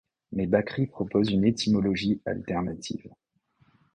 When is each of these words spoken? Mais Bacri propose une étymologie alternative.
Mais 0.31 0.47
Bacri 0.47 0.87
propose 0.87 1.29
une 1.31 1.45
étymologie 1.45 2.23
alternative. 2.25 3.13